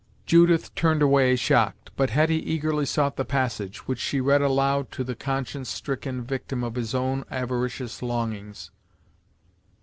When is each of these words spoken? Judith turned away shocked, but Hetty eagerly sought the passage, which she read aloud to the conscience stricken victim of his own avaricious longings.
Judith 0.25 0.73
turned 0.73 1.03
away 1.03 1.35
shocked, 1.35 1.91
but 1.95 2.09
Hetty 2.09 2.39
eagerly 2.51 2.87
sought 2.87 3.17
the 3.17 3.23
passage, 3.23 3.87
which 3.87 3.99
she 3.99 4.19
read 4.19 4.41
aloud 4.41 4.89
to 4.93 5.03
the 5.03 5.13
conscience 5.13 5.69
stricken 5.69 6.23
victim 6.23 6.63
of 6.63 6.73
his 6.73 6.95
own 6.95 7.23
avaricious 7.29 8.01
longings. 8.01 8.71